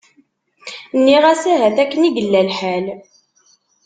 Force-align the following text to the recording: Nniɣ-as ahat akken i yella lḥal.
Nniɣ-as 0.97 1.43
ahat 1.51 1.77
akken 1.83 2.07
i 2.07 2.09
yella 2.15 2.41
lḥal. 2.49 2.85